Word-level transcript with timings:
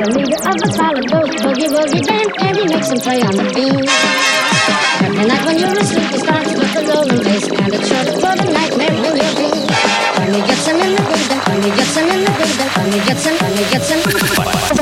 the 0.00 0.08
leader 0.16 0.40
of 0.48 0.56
the 0.56 0.68
solid 0.72 1.04
goes 1.12 1.28
boogie 1.44 1.68
woogie 1.68 2.00
band, 2.08 2.32
and 2.40 2.56
he 2.56 2.64
makes 2.72 2.88
some 2.88 3.00
play 3.04 3.20
on 3.20 3.36
the 3.36 3.44
beat. 3.52 3.84
Every 5.04 5.24
night 5.28 5.44
when 5.44 5.58
you're 5.60 5.76
asleep, 5.76 6.08
he 6.08 6.18
starts 6.18 6.52
with 6.56 6.72
the 6.72 6.82
rolling 6.88 7.20
bass, 7.20 7.44
and 7.52 7.68
it's 7.68 7.84
short 7.84 8.08
for 8.16 8.32
the 8.32 8.48
nightmare 8.48 8.96
will 8.96 9.16
you 9.20 9.30
be. 9.36 9.48
When 10.16 10.32
he 10.32 10.40
gets 10.48 10.64
him 10.64 10.80
in 10.80 10.96
the 10.96 11.04
bed. 11.04 11.40
when 11.48 11.60
he 11.60 11.70
gets 11.76 11.96
him 11.96 12.08
in 12.08 12.20
the 12.24 12.32
bed. 12.32 12.70
when 12.80 12.92
he 12.92 13.00
gets 13.04 13.24
him, 13.28 13.36
when 13.44 13.52
he 13.52 13.64
gets 13.68 13.88
him. 13.92 14.79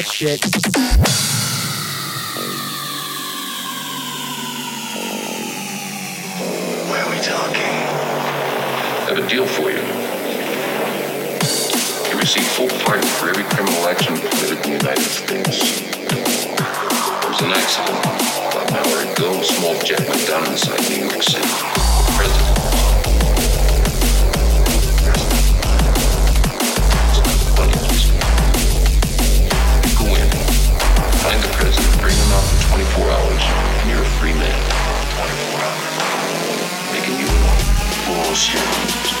That 0.00 0.10
shit. 0.10 0.40
Where 6.88 7.02
are 7.04 7.10
we 7.10 7.20
talking? 7.20 7.74
I 8.96 9.12
have 9.12 9.18
a 9.18 9.28
deal 9.28 9.46
for 9.46 9.70
you. 9.70 9.82
You 12.10 12.18
receive 12.18 12.44
full 12.44 12.68
pardon 12.84 13.06
for 13.18 13.28
every 13.28 13.44
criminal 13.44 13.88
action 13.88 14.16
committed 14.16 14.52
in 14.52 14.62
the 14.62 14.78
United 14.78 15.02
States. 15.02 15.80
There 17.20 17.30
was 17.30 17.40
an 17.42 17.52
accident 17.52 17.98
about 18.52 18.70
an 18.70 18.76
hour 18.76 19.12
ago. 19.12 19.38
A 19.38 19.44
small 19.44 19.74
jet 19.82 20.00
went 20.08 20.26
down 20.26 20.46
inside 20.46 20.80
New 20.88 21.04
York 21.04 21.22
City. 21.22 21.46
The 21.46 22.12
president. 22.16 22.79
The 31.76 31.98
bring 32.00 32.14
him 32.14 32.32
out 32.32 32.44
for 32.44 32.68
24 32.74 33.10
hours, 33.10 33.42
and 33.80 33.90
you're 33.90 34.02
a 34.02 34.12
free 34.18 34.32
man. 34.32 34.60
24 35.18 35.60
hours 35.60 36.00
making 36.92 37.18
you 37.20 37.28
bullshit. 38.06 38.60
I'll 38.60 39.19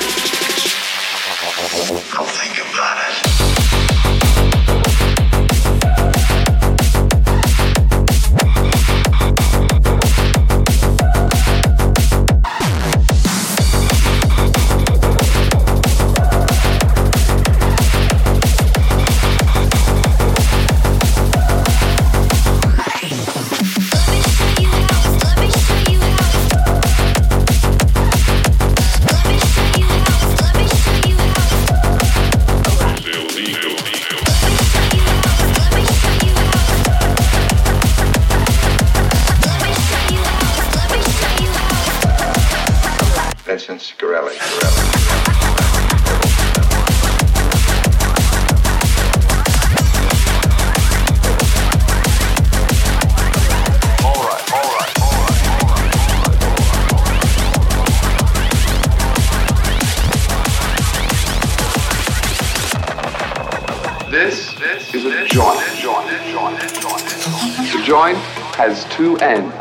Has 68.56 68.84
two 68.96 69.16
ends. 69.18 69.54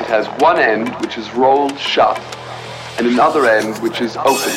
It 0.00 0.06
has 0.06 0.26
one 0.40 0.58
end 0.58 0.88
which 0.96 1.18
is 1.18 1.32
rolled 1.34 1.78
shut 1.78 2.18
and 2.98 3.06
another 3.06 3.46
end 3.46 3.76
which 3.78 4.00
is 4.00 4.16
open. 4.16 4.52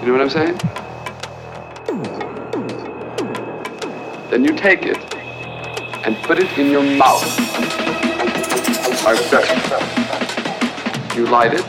You 0.00 0.06
know 0.06 0.12
what 0.12 0.22
I'm 0.22 0.30
saying? 0.30 0.58
Then 4.30 4.44
you 4.44 4.56
take 4.56 4.82
it 4.84 4.98
and 6.06 6.16
put 6.18 6.38
it 6.38 6.58
in 6.58 6.70
your 6.70 6.82
mouth. 6.82 7.24
You 11.16 11.26
light 11.26 11.54
it, 11.54 11.64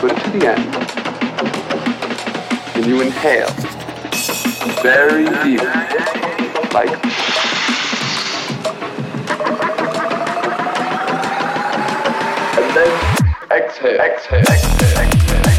put 0.00 0.12
it 0.12 0.18
to 0.24 0.30
the 0.30 0.46
end, 0.48 0.74
and 2.76 2.86
you 2.86 3.00
inhale 3.00 3.67
very 4.82 5.24
deep, 5.44 5.62
like 6.72 6.90
and 12.56 12.68
then 12.76 12.92
exhale, 13.50 14.00
exhale, 14.00 14.40
exhale, 14.40 14.98
exhale. 14.98 15.58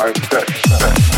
Are 0.00 0.14
fresh. 0.14 1.09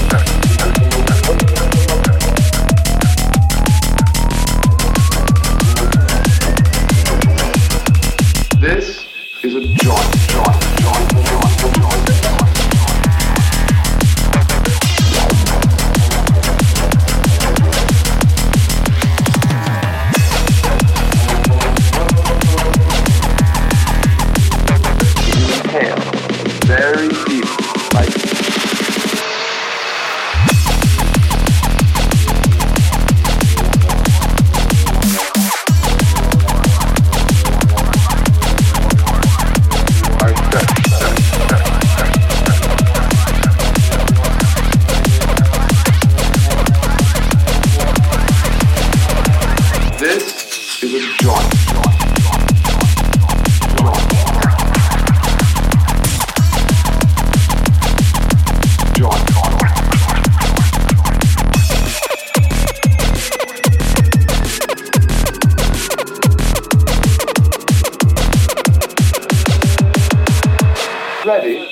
Ready? 71.25 71.69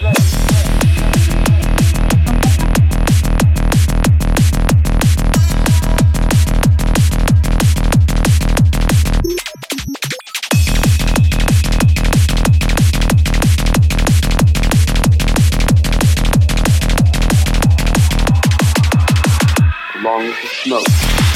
Smoke. 20.63 21.30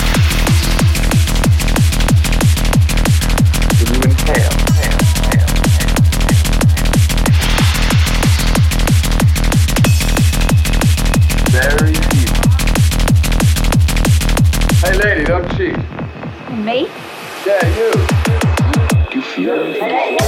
Yeah, 17.46 17.60
you. 17.76 17.90
You 19.12 19.20
feel 19.20 19.54
it? 19.60 20.23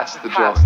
Pass 0.00 0.16
the 0.16 0.30
joint. 0.30 0.56